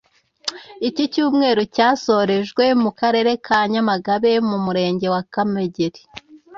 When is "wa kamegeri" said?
5.13-6.01